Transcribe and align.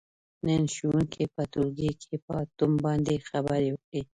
نن 0.47 0.63
ښوونکي 0.75 1.23
په 1.35 1.41
ټولګي 1.51 1.91
کې 2.01 2.15
په 2.25 2.33
اتوم 2.43 2.71
باندې 2.85 3.23
خبرې 3.29 3.69
وکړلې. 3.73 4.01